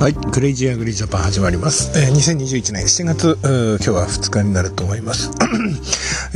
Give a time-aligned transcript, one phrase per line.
[0.00, 1.90] はい、クレイジーアグリージャパン始まります。
[1.98, 5.32] えー、2021年7月、今日は2日になると思います。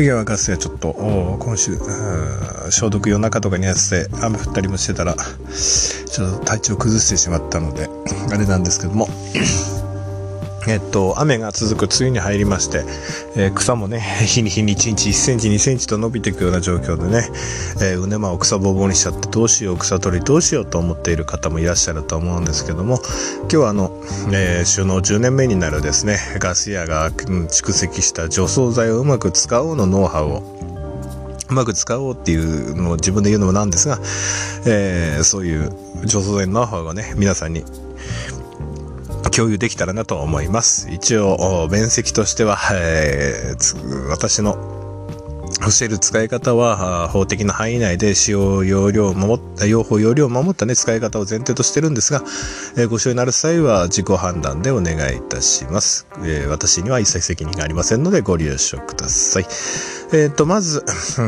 [0.03, 1.79] いや、ガスやちょっと、今週、
[2.71, 7.89] 消毒夜中とかにやって、雨降ったりもしてたら、ちょっと体調崩してしまったので、
[8.33, 9.09] あれなんですけども、
[10.69, 12.85] えっと、雨が続く梅雨に入りまして、
[13.37, 17.29] えー草もね、日に日に1日1センチ2センチと伸びていくような状況でね、
[17.81, 23.01] えー、うねまを草ぼうぼうにしちゃってどうしよう草取りどうしようと思っている方もいらっしゃると思うんですけども、
[23.43, 23.91] 今日はあの、
[24.33, 30.43] えー収納10年目になるですね、ガス屋が蓄積した除草剤をうまく使おうのノウハウを。
[31.51, 33.99] うまく使おうっていうのを自分で言うのもなんですが、
[34.67, 35.71] えーそういう
[36.05, 37.65] 除草剤のノウハウをね、皆さんに
[39.35, 40.89] 共有できたらなと思います。
[40.91, 44.72] 一応、面積としては、えー私の
[45.63, 52.23] 教える使い方は法的な範囲内で使用容量を守った用法容量を守ったね使い方を前提としてるんですが、
[52.77, 59.47] えーご使用になる際は自己判断でお願いいたします、えー私には一切責任がありませんのでご了承ください。
[60.15, 60.85] えっ、とまず、
[61.19, 61.23] う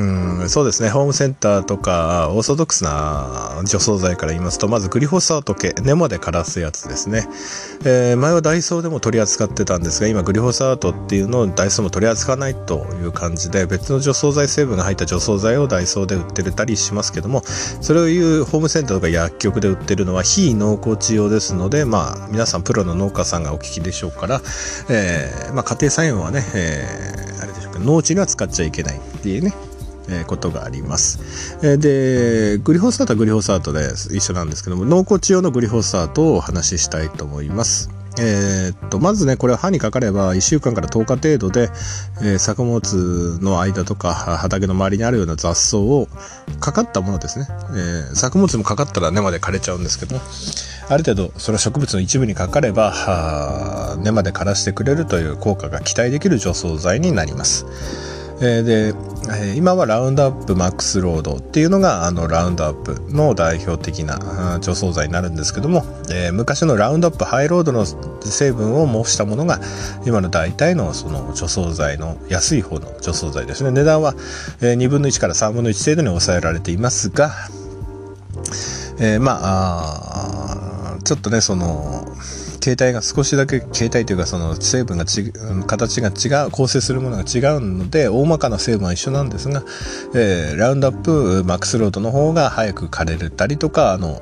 [0.45, 0.91] ん、そうですね。
[0.91, 7.27] ホームセンターとかオーソドックスな除草剤から言いますとまずグリホサート系根まで枯らすやつですね。
[7.87, 24.41] えー前はダイソーでも取り扱ってたんですが今グリホサートっていうのをダイソーも取り扱わないという感じで別の除草剤成分が入った除草剤をダイソーで売ってたりしますけどもそれをいうホームセンターとか薬局で売ってるのは非濃厚地用ですのでまあ皆さんプロの農家さんがお聞きでしょうから、
[24.91, 29.55] えーまあ、家庭菜園はね、えーあれでしょうか農地には使っちゃいけないっていうね
[30.09, 31.59] えーことがあります。
[31.63, 38.04] えーで、グリホサートはグリホサートで一緒なんですけども、濃厚地用のグリホサートをお話ししたいと思います。
[38.19, 41.71] えーっと、まずね、これは歯にかかれば1週間から10日程度で、
[42.23, 46.09] えー作物の間とか畑の周りにあるような雑草を
[46.61, 47.47] かかったものですね。
[47.51, 50.17] えー作物もかかったら根まで枯れちゃうんですけど、
[50.89, 57.67] ある程度それは植物の一部にかかれば、根まで枯らしてくれるという効果が期待できる除草剤になります。
[58.41, 69.61] えーで、えー今はラウンドアップマックスロードっていうのがあのラウンドアップの代表的な除草剤になるんですけども、えー昔のラウンドアップハイロードの成分を模したものが
[70.05, 73.71] 今の大体のその除草剤の安い方の除草剤ですね。
[73.71, 74.15] 値段は、
[74.61, 77.33] え2分の1から3分の1程度に抑えられていますが、
[78.99, 82.14] えーまああちょっとねその
[82.65, 85.35] 形態が少しだけ形態というかその成分がち
[85.67, 89.65] 形が違う構成するものが違うので大まかな成分は一緒なんですが、
[90.15, 94.19] えーラウンドアップマックスロードの方が早く枯れたりとかあの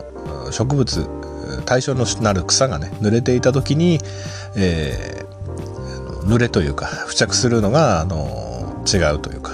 [0.50, 1.08] 植物
[1.66, 4.00] 対象のなる草がね濡れていた時に、
[4.56, 5.22] えー
[6.22, 9.53] 濡れというか付着するのがあの違うというか。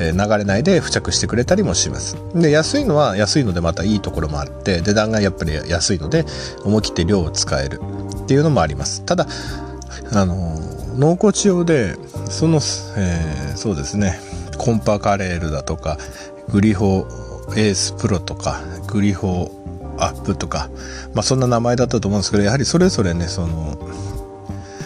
[0.00, 6.24] え流れないで付着してくれたりもしますで安いのは安いのでまたいいところもあって値段がやっぱり安いので
[6.64, 7.80] 思い切って量を使える
[8.30, 9.04] っていうのもあります。
[9.04, 9.26] ただ
[10.12, 10.56] あの
[10.96, 11.96] 濃厚地用で
[12.28, 12.60] その、
[12.96, 14.20] えーそうですね
[14.56, 15.98] コンパカレールだとか
[16.48, 17.08] グリホ
[17.56, 19.50] エースプロとかグリホ
[19.98, 20.70] アップとか、
[21.12, 23.76] まあ、そんな名前だったと思うんですけどやはりそれぞれねその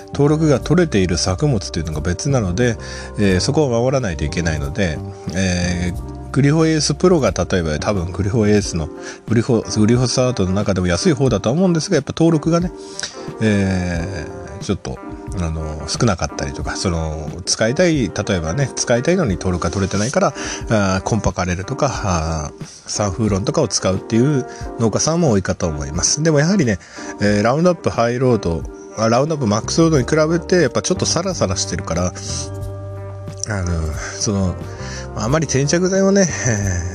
[0.06, 2.76] 登録が取れている作物というのが別なので、
[3.18, 4.96] えーそこを守らないといけないので、
[5.36, 8.88] えーグリホエースプロが例えば多分グリホエースの
[9.28, 12.72] グリホグリホサートの中でも安い方だと思うんですがやっぱ登録がね、
[13.40, 14.98] えーちょっと
[15.36, 20.34] あの少なかったりとかその使いたい例えばね使いたいのに登録が取れてないから
[20.70, 22.50] あコンパカレルとか
[22.86, 24.46] サンフーロンとかを使うっていう
[24.80, 26.22] 農家さんも多いかと思います。
[26.22, 26.78] でもやはりね、
[27.20, 28.62] えーラウンドアップハイロード
[28.96, 32.14] ラウンドアップマックスロードに比べてやっぱちょっとサラサラしてるから
[33.48, 34.56] あのその
[35.16, 36.94] あまり転着剤をね、えー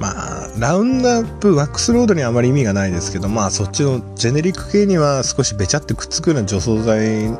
[0.00, 7.30] まあラウンドアップワックスロードにはあまり意味がないですけどまあそっちのジェネリック系には少しべちゃってくっつくような除草剤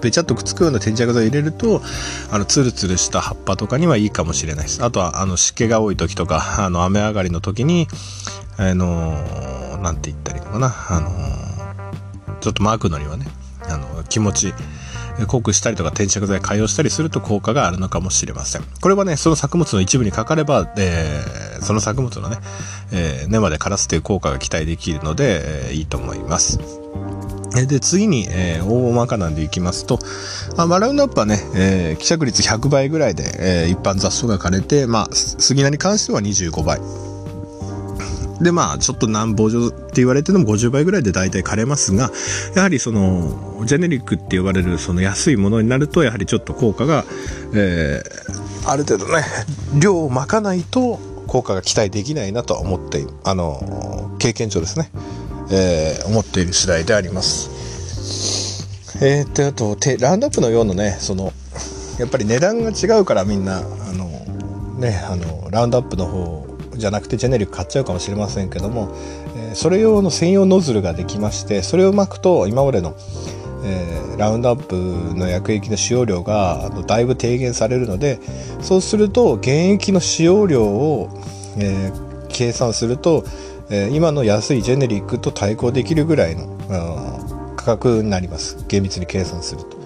[0.00, 1.80] べちゃっとくっつくような転着剤を入れると
[2.30, 4.84] あのツルツルした葉っぱとかにはいいかもしれないです。
[4.84, 7.86] あとはあの湿気が多い時とかあの雨上がりの時に
[8.56, 9.12] あの
[9.82, 11.00] なんて言ったらいいのかなあ
[12.28, 13.26] のちょっと巻くのにはね
[13.68, 14.54] あの気持ち
[15.26, 18.62] 濃くしたりとか転着剤改用したりすると効果があるのかもしれません。
[18.80, 22.38] これはね、その作物の一部にかかれば、えー、その作物のね、
[22.92, 26.58] えー、根まで枯らすという効果が期待できるので、えー、いいと思います。
[27.64, 29.98] で、次に、えー、大まかなんでいきますと、
[30.56, 36.80] まあ、ラウンドアップはね、えー、希釈率100倍ぐらいで、えー、一般雑草が枯れて、まあ、杉菜に関しては25倍。
[38.40, 42.10] で、まあ、ちょっと難防除って言われても50倍ぐらいで大体枯れますが、
[42.54, 47.04] やはりその、ジェネリックって呼ばれるその安いものになると、やはりちょっと効果が、
[47.54, 49.24] えー、ある程度ね、
[49.78, 54.90] 量をまかないと効果が期待できないなとは思って、あの、経験上ですね、
[55.50, 57.50] えー、思っている次第であります。
[59.02, 61.32] えー、っと、あと、ラウンドアップのようなね、その、
[61.98, 63.62] やっぱり値段が違うからみんな、あ
[63.92, 64.08] の、
[64.78, 66.45] ね、あの、ラウンドアップの方
[66.76, 68.94] じゃなくてジェネリック買っちゃうかもしれませんけども、
[69.36, 72.94] え、それ用の専用ノズルができましてそれを巻くと今までの、
[73.64, 78.18] え、ラウンドアップの薬液の使用量がだいぶ低減されるので
[78.60, 81.08] そうすると原液の使用量を、
[81.58, 81.92] え、
[82.28, 83.24] 計算すると、
[83.70, 89.76] え今の安いジェネリックと対抗できるぐらいの価格になります厳密に計算すると。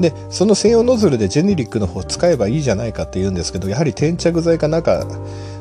[0.00, 5.04] でその専用ノズルでジェネリックの方を使えばいいじゃないかって言うんですけどやはり転着剤か中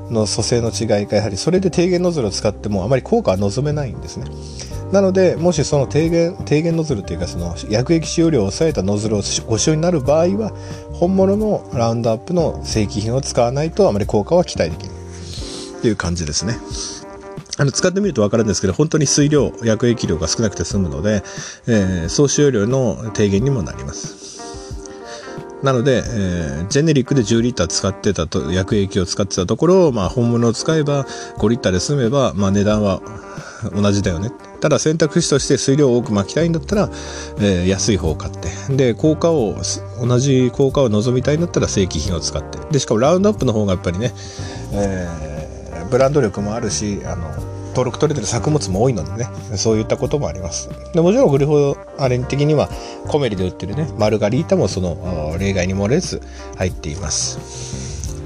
[0.09, 4.25] の組成の違いかやはりそれで低減ノズルを使ってもあまり効果は望めないんですね。
[4.91, 10.51] なのでもしその低減低減ノズルというかその薬液使用量を抑えたノズルをご使用になる場合は
[10.93, 14.97] 本物のラウンドアップの正規品を使わないとあまり効果は期待できない。
[15.77, 16.57] っていう感じですね。
[17.59, 21.23] あの使ってみると分かるんですけど本当に水量薬液量が少なくて済むので、
[21.67, 24.36] えー、総使用量の低減にもなります。
[25.63, 31.05] なので、えー、ジェネリックで10リッター使ってたと、薬液を使ってたところを、まあ、本物を使えば
[31.37, 33.01] 5リッターで済めば、まあ、値段は
[33.73, 34.31] 同じだよね。
[34.59, 36.89] ただ選択肢として水量を多く巻きたいんだったら、
[37.39, 38.49] えー、安い方を買って。
[38.75, 39.55] で、効果を、
[39.99, 42.59] 同じ効果を望みたいんだったら正規品を使って。
[42.71, 44.13] で、しかもラウンドアップの方がやっぱりね、
[44.73, 50.67] えー、ブランド力もあるし、あの、登録取れてる作物も多いのでね、そういったこともあります。
[50.93, 52.69] でもちろんグリフォアレン的には
[53.07, 56.19] コメリで売ってるね、マルガリータもその例外に漏れず
[56.57, 58.17] 入っています。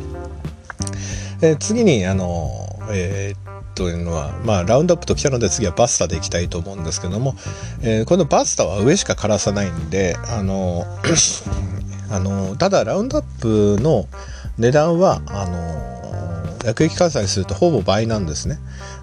[1.42, 2.50] え、次に、あの、
[2.92, 7.36] えーというのは、まあ、ラウンドアップときたので次はバスタでいきたいと思うんですけども、
[7.82, 10.86] えー、このバスタは上しか枯らさないんで、あの、
[12.12, 14.08] あの、ただラウンドアップの
[14.58, 15.91] 値段は、あの、
[16.64, 18.60] 薬液換算するとほぼ倍なんですね。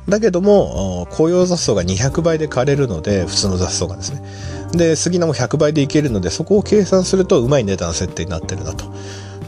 [0.08, 4.22] だけども紅葉雑草が200倍で枯れるので普通の雑草がですね。
[4.72, 8.84] で杉菜も100倍でいけるのでそこを計算するとうまい値段設定になってるなと。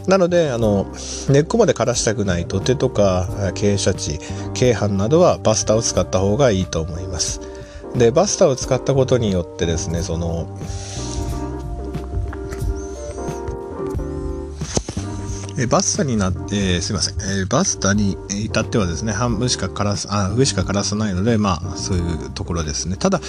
[0.07, 0.87] なのであの
[1.29, 4.19] 根っこまで枯らしたくない土手とか傾斜地
[4.59, 7.39] 軽斑などはバスターを使った方がいいと思います。
[7.95, 10.47] でバスターを使ったことによってですねその
[15.57, 22.95] えバスタになって、えー、すいません、えー、バスタに至ってはですね、半分しか枯らす、あ、上しか枯らさないので、まあ、そういうところですね。
[22.97, 23.19] ただ、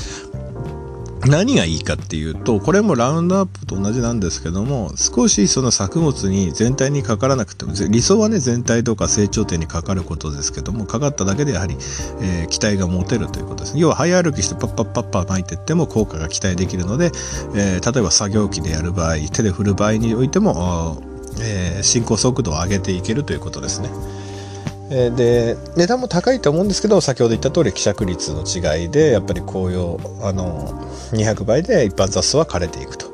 [1.27, 11.77] 何がいいかっていうと、これもラウンドアップと同じなんですけども、少しその作物に全体にかからなくても、理想はね、全体とか成長点にかかることですけども、かかっただけでやはり、
[12.21, 13.79] えー、期待が持てるということです。
[13.79, 17.13] 要は早歩きしてパッパッパッパ巻いていっても効果が期待できるので、
[17.55, 23.89] えー、例えば作業機でやる場合、手で振る場合においても、えー、進行速度を上げていけるということですね。
[24.91, 30.69] えー、で値段も高いと思うんですけど先ほど言った通り希釈率の違いでやっぱり紅葉あの
[31.13, 33.11] 200倍で一般雑草は枯れていくと。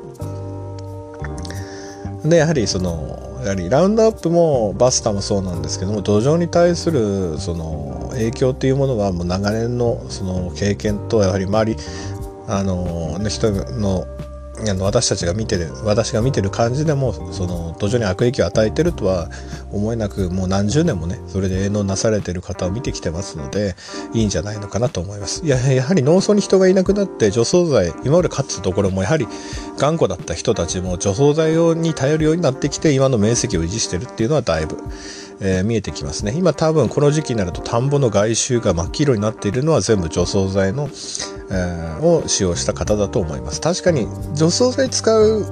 [2.25, 11.77] でやはりそのやはりラウンドアップもバスタもそうなんですけども土壌に対するその影響っていうものはもう長年のその経験とやはり周り
[12.47, 14.05] あの人の
[14.67, 19.29] あの私たちが見てる私が見てる感じでもその土壌に悪影響を与えてるとは
[19.71, 23.75] 思えなくもう何十年もねそれで営農なされてる方を見てきてますので
[24.13, 25.45] いいんじゃないのかなと思います。
[25.45, 29.27] いややはり農村に人がいなくなって除草剤今まで飼ってたところもやはり
[29.77, 34.77] 頑固だった人たちも除草剤に頼るようになってきて今の面積を維持してるっていうのはだいぶ
[35.41, 36.33] えー、見えてきますね。
[36.35, 40.89] 今多分この時期になると田んぼの外周が真っ黄色になっているのは全部除草剤の、
[41.51, 43.61] えー、を使用した方だと思います。
[43.61, 45.45] 確かに除草剤使う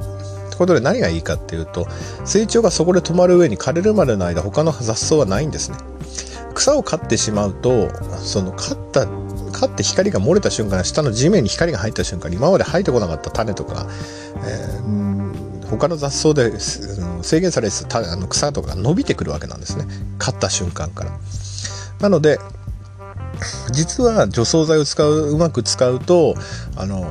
[0.57, 1.87] ことで何がいいかっていうと
[2.25, 5.77] 成長がそこで止まる上に枯れるまでの間他の雑草はないんですね。
[6.53, 9.05] 草を刈ってしまうとその刈った
[9.51, 13.87] 刈って光が漏れた瞬間下の地面に光が入った瞬間に今まで生えてこなかった種とか、
[14.43, 15.36] えー、
[15.69, 19.85] 他の雑草で制限されてたあの草とかが伸びてくるわけなんですね。
[20.17, 21.11] 刈った瞬間から。
[21.99, 22.39] なので
[23.71, 26.35] 実は除草剤を使ううまく使うと
[26.75, 27.05] あの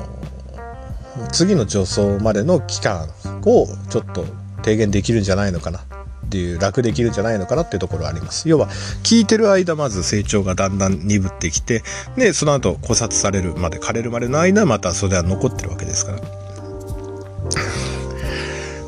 [1.33, 3.09] 次の除草までの期間
[3.45, 4.25] をちょっと
[4.63, 8.49] 低減できるんじゃないのかなっていう楽できるんじゃないのかなっていうところあります。
[8.49, 8.69] 要は
[9.03, 11.83] 聞いてる間まず成長がだんだん鈍ってきて
[12.17, 16.21] でその後枯殺されるまで枯れるまでの間またそれは残ってるわけですから。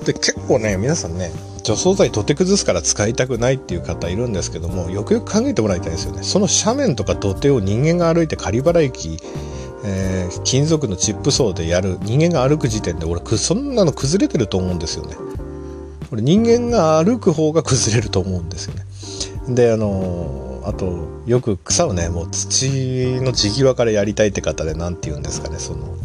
[0.09, 1.31] で結構ね皆さんね
[1.62, 6.23] 除草剤土手崩すから使いたくないっていう方いるんですけどもよくよく考えてもらいたいんですよね。
[6.23, 9.19] その斜面とか土手を人間が歩いて仮払駅
[9.85, 15.15] えー、金属のチップ層でやる人間が歩く時点で俺そんなの崩れてると思うんですよね。
[16.11, 18.85] 俺人間が歩く方が崩れると思うんですよね。
[19.55, 25.97] であのー、あとよく草をねもう土の地際からやりたいって方で何て言うんですかねその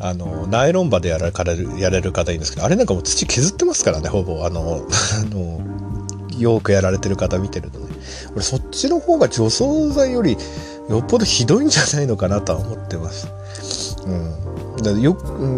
[0.00, 4.44] あのナイロン刃でやられるやれる方いいんですけどあれなんかもう土削ってますからねほぼ。
[4.44, 4.86] あの
[5.20, 5.60] あの
[6.38, 7.86] よくやられてる方見てるとね。
[8.32, 10.38] 俺そっちの方が除草剤より
[10.88, 13.28] よっぽどひどいんじゃないのかなとは思ってます。
[14.06, 14.34] うん、
[14.82, 15.16] だよ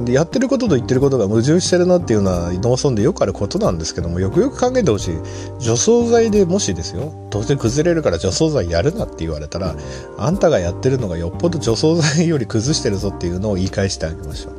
[0.08, 5.14] やってることと言ってることが矛盾してるなっていうのは農村でよくあることなんですけどもよくよく考えてほしい。
[5.60, 7.12] 除草剤でもしですよ。
[7.30, 9.74] 当然崩れるから除草剤やるなって言われたら
[10.18, 14.54] あんたがやってるのがよっぽど除草剤より崩してるぞっていうのを言い返してあげましょう、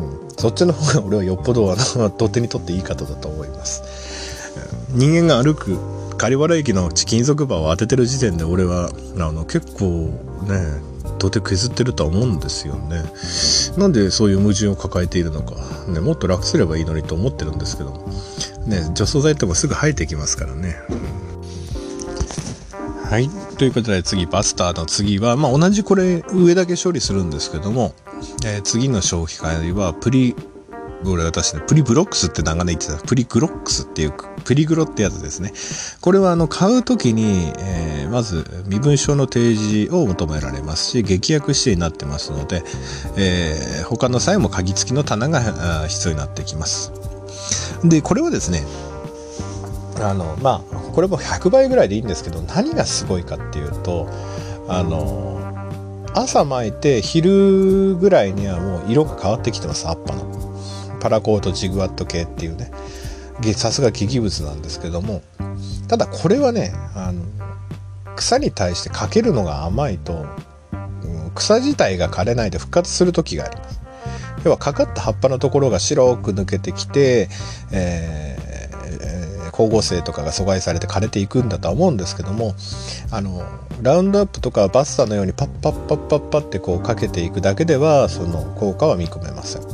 [0.00, 3.82] うん、そっちの方が俺はよっぽどあの土手にとっていい方だと思います。
[4.90, 5.78] 人間が歩く
[6.16, 9.84] 狩原駅の貴金属刃を当ててる時点で俺はあの結構
[10.46, 10.93] ね
[11.24, 13.02] 土手削ってるとは思うんですよね。
[13.78, 15.56] なんでそういう矛盾を抱えているのか、
[15.88, 18.08] ね、もっと楽すればいいのにと思ってるんですけども。
[18.66, 20.76] ね除草剤ってもすぐ生えてきますからね、
[23.10, 23.28] はい。
[23.58, 27.94] ということで次バスターの次は、まあ、同じこれ上だけ処理するんですけども、
[28.44, 30.34] えー、次の消費会はプリ
[31.06, 35.52] 俺私ね、プリブロックスって長年言ってた、プリグロックスっていう、プリグロってやつですね。
[36.00, 42.62] これはあの、買うときに、えー、まず、身分証の提示を求められますし、劇薬指定になってますので、
[43.16, 46.92] えー、他の際も鍵付きの棚が必要になってきます。
[47.84, 48.64] で、これはですね、
[50.00, 54.08] あの、まあ、これも100倍ぐらいでいいんですけど、何がすごいかっていうと、
[54.68, 55.34] あの、
[56.14, 60.33] 朝巻いて昼ぐらいにはもう色が変わってきてます、アッパの。
[61.04, 62.70] パラコートジグワット系っていうね。
[63.52, 65.20] さすが危機物なんですけども。
[65.86, 67.22] ただこれはねあの
[68.16, 70.24] 草に対してかけるのが甘いと、
[70.72, 73.80] うん、草自体が枯れないで復活する時があります
[74.44, 77.28] 要はかかった葉っぱのところが白く抜けてきて、
[77.70, 82.54] えー、光合成とかが阻害されて枯れていくんだとは思うんですけども
[83.10, 83.42] あの
[83.82, 89.73] ラウンドアップとかバスタのようにパッパッパッパッパってこうかけていくだけではその効果は見込めません。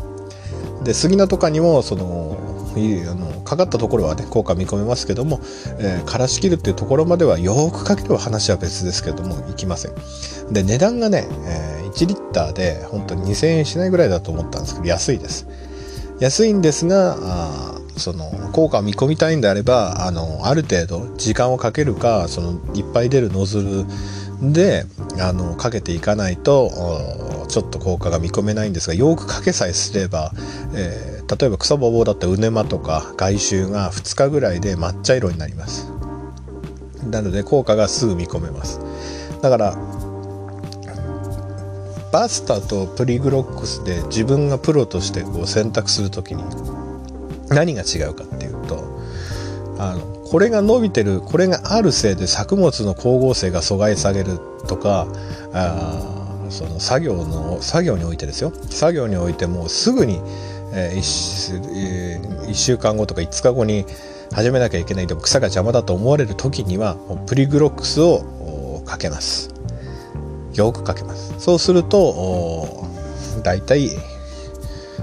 [0.83, 2.39] で杉菜とかにもその
[2.73, 5.41] あのかかったところはね効果見込めますけども、
[5.81, 10.53] えー、枯らしきるっていうところまではよくかければ話は別ですけどもいきません。
[10.53, 15.49] で値段がね、えー、1リッターで本当に2000円しないぐらいだと思ったんですけど安いです。
[16.21, 23.85] 安いんですがあその効果を見込みたいんであればあのある程度時間をかけるかそのいっぱい出るノズル
[24.42, 24.87] で
[25.20, 30.32] あのかけていかないとちょっと効果が見込めないんですがよくかけさえすれば、
[30.75, 35.90] えー、例えば草ぼぼだったらうねまとか外周が2日ぐらいで抹茶色になります。
[37.11, 38.80] なので効果がすぐ見込めます。
[39.42, 39.76] だから
[42.12, 46.42] バスタとプリグロックスで自分がプロとしてこう選択する時に
[47.49, 49.00] 何が違うかっていうと
[49.78, 55.09] あのこれが伸びてるこれがあるせいで作物の光合成が阻害されるとか
[55.53, 58.53] あその作業の作業においてですよ。
[58.71, 60.21] 作業においてもうすぐに、
[60.73, 63.87] えー 1, 1週間後とか5日後に
[64.33, 66.97] 始めなきゃいけないでも草が邪魔だと思われる時には
[67.27, 69.51] プリグロックスをかけます。
[70.55, 71.35] よくかけます。
[71.39, 72.85] そうすると
[73.43, 73.89] だいたい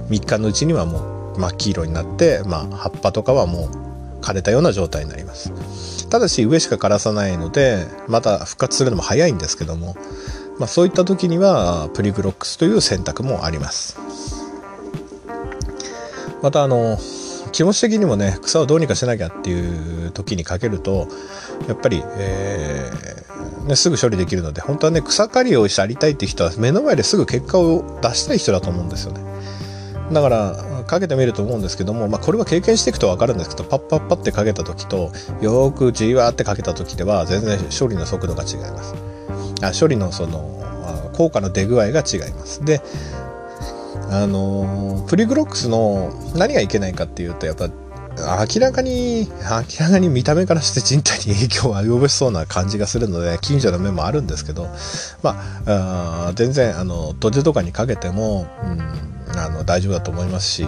[0.10, 3.87] 3日のうちにはもう真っ黄色になって、まあ、葉っぱとかはもう
[4.22, 6.08] 枯れたような状態になります。
[6.10, 9.96] ただし上しか枯らさないのでまた復活するのも早いんですけども、
[10.58, 13.98] まあ、そういった時にはプリグロックスという選択もあります。
[16.42, 16.98] またあの
[17.52, 21.08] 気持ち的にもね草をどうにかしなきゃっていう時にかけると
[21.68, 29.22] やっぱり、えーね、すぐ処理できるので本当はね草刈りをしてありたいって人は目の前ですぐ結果を出したい人だと思うんですよね。
[30.12, 30.56] だから
[30.88, 38.96] かけてみると思うんですけども、まあ、これは経験していくと分かるんですけどパッパッパってかけた時とよくじわーってかけた時では全然処理の速度が違います。
[39.62, 42.63] あ処理のその効果の出具合が違います。
[42.63, 42.82] で
[44.10, 47.70] あのプリグロックスの何がいけないかっていうとやっぱ
[48.20, 54.70] 明らかに明らかに見た目からして人体に影響を及ぼしそうな感じがするので近所の面もあるんですけど
[55.22, 60.68] まあ全然あの土手とかにかけても、うん、あの大丈夫だと思いますし、う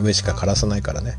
[0.00, 1.18] ん、上しか枯らさないからね。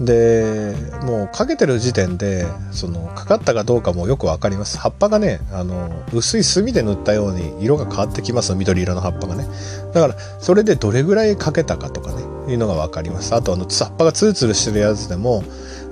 [0.00, 4.78] でもうかけてる時点でそのかかったかどうかもよく分かります。
[4.78, 8.54] 葉っぱがねあの薄い墨で塗ったように色が変わってきます。
[8.54, 9.46] 緑色の葉っぱがね。
[9.92, 13.34] だからそれでどれぐらいかけたかとかねいうのが分かります。
[13.36, 15.44] あとあの葉っぱがツルツルしてるやつでも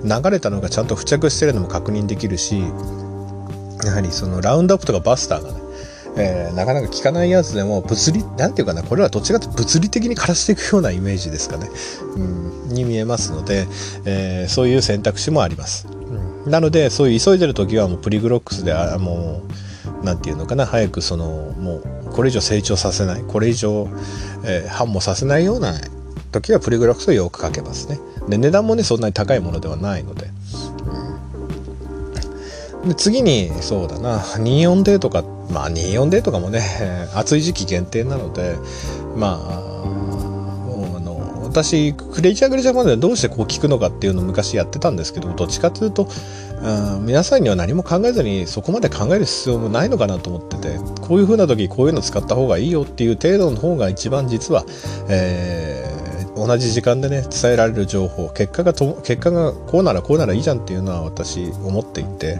[0.03, 2.61] 流れたのがちゃんと付着してるのも確認できるし
[3.85, 5.62] やはりそのラウンドアップとかバスターがね
[6.15, 11.69] えー、なかなか効かないやつでも物理なんていうかなこれはどっちかというと物理的に枯らしていくようなイメージですかね、
[12.15, 13.67] うん、に見えますので、
[14.05, 19.43] えー、そういう選択肢もあります、うん、なのでそういう急いでる時はもうプリグロックスであも
[20.01, 23.87] うなんていうのかな早くそのもうこれ以上成長させないこれ以上、
[24.45, 25.73] えー、繁茂させないような
[26.31, 27.99] 時はプリグロックスをよくかけますね。
[28.27, 30.27] で値段もねそんなに高いものではないので、
[32.85, 36.61] で次にそうだな24Dとかまあ24Dとかもね、
[37.13, 38.55] 暑い時期限定なので、
[39.15, 46.07] まあ、の私、クレイジーアグリジャパンでどうしてこう効くのかっていうのを昔やってたんですけど、どっちかというと、
[47.01, 54.65] 皆さんには何も考えずにそこまで考える必要もないのかなと思ってて、こういう風な時こういうの使った方がいいよっていう程度の方が一番実は、
[55.09, 55.92] えー、
[56.35, 62.39] 同じ時間でね、伝えられる情報、結果がと、結果がこうならこうならいいじゃんっていうのは私思っていて、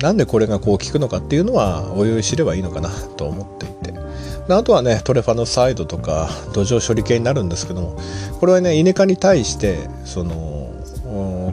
[0.00, 4.06] なんでこれがこう効くのかっていうのはおいおい知ればいいのかなと思っていて。
[4.48, 7.98] あとはねトレファノサイドとか土壌処理系になるんですけども
[8.38, 10.65] これはねイネ科に対してその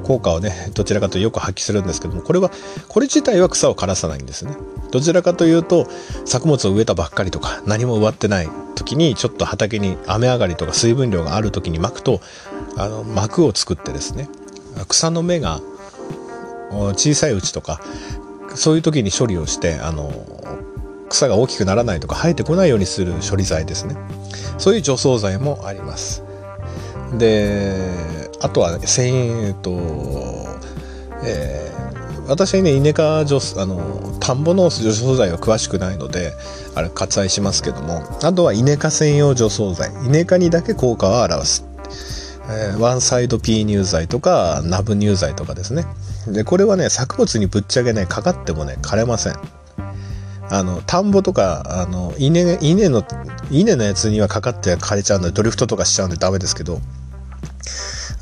[0.03, 2.51] 効果をねどちらかというとよく発揮するんですけどもこれは
[2.88, 4.55] これ自体は草を枯らさないんですね。
[4.91, 5.88] どちらかというと
[6.25, 12.22] 作物を植えたばっかりとか何も植わってない時にちょっと畑に雨上がりとか水分量がある時に巻くと
[12.77, 14.29] あの膜を作ってですね
[14.88, 15.62] 草の芽が
[16.93, 17.81] 小さいうちとか
[18.55, 20.12] そういう時に処理をしてあの
[21.10, 23.95] 草が大きくならないとか生えてこないようにする処理剤ですね。
[24.57, 26.24] そういう除草剤もあります。
[27.17, 29.72] であとは繊維と、
[31.24, 36.33] えー、私ね稲科除あの田んぼの除草剤は詳しくないので
[36.75, 41.66] あれ割愛しますけどもあとは稲科専用除草剤稲科にだけ効果を表す。
[42.46, 45.85] えー、ワンサイド P 乳剤とかナブ乳剤とかですね。
[46.27, 49.35] でこれはね作物にぶっちゃけねかかってもね枯れません。
[50.50, 53.03] あの田んぼとかあの稲稲の
[53.50, 56.79] 稲のやつにはかかって枯れちゃうのでドリフトとかしちゃうんでダメですけど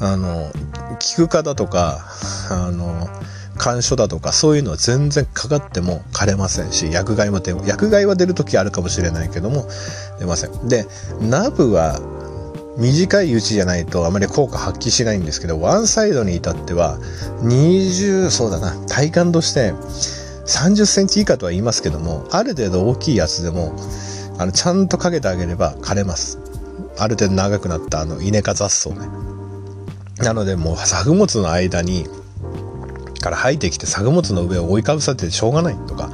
[0.02, 0.52] あの
[1.00, 2.00] 菊科だとか
[2.50, 3.08] あの
[3.58, 9.68] 干渉だとかそういうのは全然かかっても枯れませんし薬害も出薬害は出る時あるかもしれないけども
[10.20, 10.68] 出ません。
[10.68, 10.88] で
[11.22, 12.00] ナブは
[12.78, 16.98] 短いうちじゃないとあまり効果発揮しないんですけどワンサイドに至っては
[17.44, 19.74] 20そうだな体感として
[20.48, 23.76] 30センチ以下とは言いますけどもある程度大きいやつでも
[24.40, 26.40] あのちゃんとかけてあげれば枯れます。
[26.98, 29.41] ある程度長くなったあの稲科雑草ね。
[30.24, 32.08] なのでもう作物の間に
[33.20, 36.10] から生えてきて作物の上を覆いかぶさっててしょうがないとか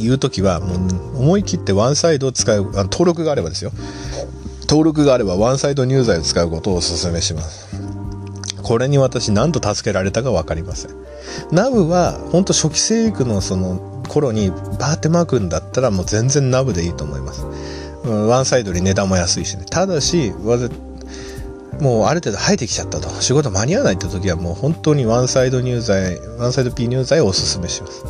[0.00, 0.78] いう時はもう
[1.18, 3.72] 思い切ってワンサイドを使う登録があればですよ
[4.68, 7.68] 登録があればワンサイド入剤を使うことをお勧めします。
[8.62, 10.90] これに私何と助けられたか分かりません。
[11.52, 17.44] ナブは本当初期生育のその頃にバーって巻くんだったらもう全然ナブでいいと思います。
[18.04, 19.64] ワンサイドに値段も安いしね。
[19.70, 20.32] ただし、
[21.80, 23.08] もうある程度生えてきちゃったと。
[23.20, 28.04] 仕事間に合わないって時はもう本当にワンサイド入剤、ワンサイド P 入剤をおすすめします。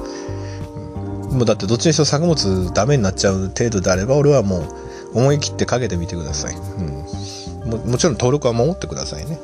[1.34, 9.38] もうだってどっちにしろ作物ダメになっちゃう程度であれば俺はもう思い切ってかけてみてください、うん、ももちろん登録は守ってくださいね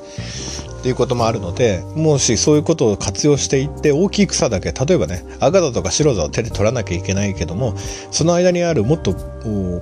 [0.81, 7.77] っていうこともあるのでもしそういうことを活用していって大きい草だけ例えばね赤だとか白だを手で取らなきゃいけないけども
[8.11, 9.15] その間にあるもっと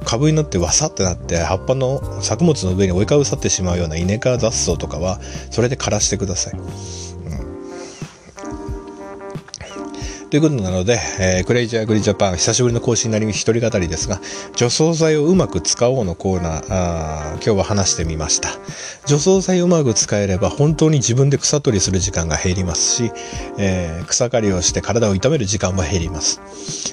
[0.04, 7.17] 株になってわさってなって葉っぱの作物の上に追いかぶさってしまうようなイネ科雑草とかはそれで枯らしてください。
[10.30, 14.20] ということなので、えー、クレイジーアグリージャパン久しぶりの更新になり一人語りですが、
[14.54, 18.50] 除草剤をうまく使おうのコーナー、あー今日は話してみました。
[19.06, 23.10] 除草剤をうまく使えれば本当に自分で草取りする時間が減りますし、
[23.56, 26.42] えー、草刈りをして体を痛める時間も減ります。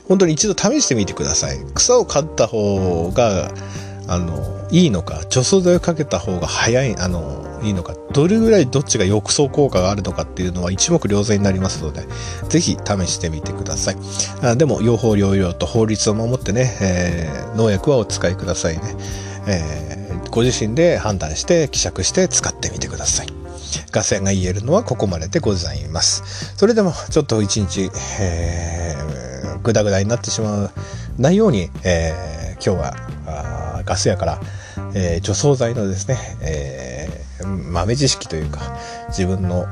[0.08, 1.60] 本当に一度試してみてください。
[1.74, 3.52] 草を刈った方が、
[4.08, 12.06] あの、いいのか、除草剤をかけた方が早い、あの、いいのか、どれぐらいどっちが抑草効果があるのかっていうのは一目瞭然になりますので、
[12.47, 13.97] ぜひ試してみてください。
[14.41, 18.95] あでも、用法療養と法律を守ってね、えー、農薬はお使いくださいね。
[19.47, 23.28] えー、ご自身で判断して希釈して使ってみてください。
[23.91, 26.54] 合戦が言えるのはここまででございます。
[26.58, 30.71] それでもちょっと一日、えー、ぐだぐだになってしまう
[31.17, 34.41] ないように、えー、今日はガス屋から、
[34.93, 36.91] えー、除草剤のですね、え
[37.46, 38.62] 豆知識というか、
[39.10, 39.68] 自分の、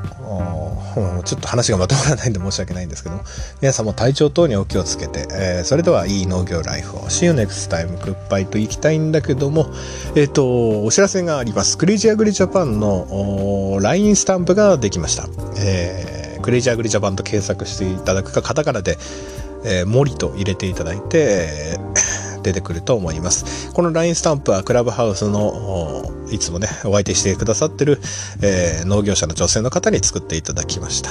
[1.24, 3.20] ちょっと話がまとまらないんで申し訳ないんですけど、
[3.60, 9.66] 皆さんも体調等にお気をつけて、えーそれではいい農業ライフを、See you next time, goodbye と行きたいんだけども、
[10.14, 11.78] えっ、と、お知らせがあります。
[11.78, 15.26] クレイジーアグリジャパンの LINE スタンプができました。
[15.58, 18.98] えークレイジーアグリジャパンと検索していただくか、カタカナで、
[19.64, 23.72] えー森と入れていただいて、えー出てくると思います。
[23.72, 28.00] この LINE スタンプはクラブハウスのいつもね、お相手してくださってる、
[28.42, 31.10] えー農業者の女性の方に作っていただきました。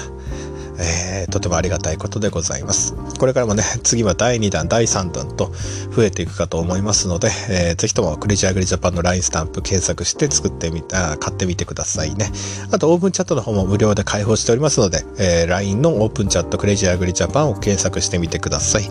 [1.13, 2.93] えーとてもありがたいことでございます。
[3.19, 5.51] これからもね、次は第2弾、第3弾と
[5.95, 12.31] 増えていくかと思いますので、えーぜひともクレイジーアグリジャパンの LINE スタンプ検索して作ってみた、買ってみてくださいね。
[12.71, 18.83] あとオープンチャットの方も無料で開放しておりますので、えー LINE のオープンチャットクレイジーアグリジャパンを検索してみてください。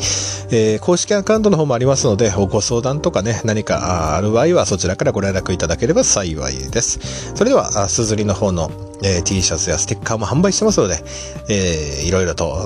[0.51, 7.33] えー公式アカウントの方もありますので、ご相談とかね、何かある場合はそちらからご連絡いただければ幸いです。
[7.35, 8.71] それでは、 SUZURI の方の、
[9.03, 11.03] えー T シャツやステッカーも販売してますので、
[11.49, 12.57] えーいろいろと、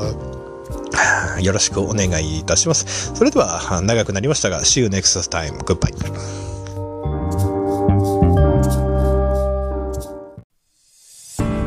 [1.40, 3.12] よろしくお願いいたします。
[3.14, 5.58] それでは、は長くなりましたが、See you next time.
[5.64, 5.94] Goodbye.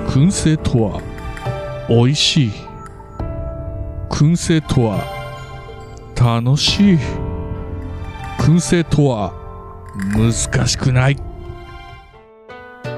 [0.09, 1.01] 燻製とは
[1.87, 2.51] 美味しい
[4.09, 5.05] 燻製とは
[6.15, 6.97] 楽しい
[8.37, 9.33] 燻製とは
[10.13, 11.17] 難しくない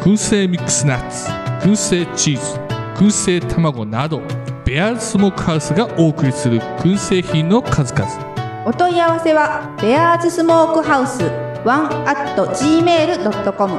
[0.02, 2.60] 燻製ミックスナッツ燻製チーズ
[2.96, 4.20] 燻製卵など
[4.66, 8.64] ベアーズスモークハウスがお送りする燻製品の数々。
[8.66, 13.74] お問い合わせはベアーズスモークハウス1 at gmail.com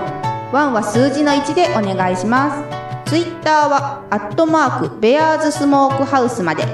[0.52, 2.64] 1は数字の1でお願いしま
[3.04, 3.10] す。
[3.10, 6.64] ツイッターはアットマークベアーズスモークハウスまで。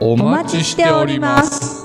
[0.00, 1.75] おお待ちしております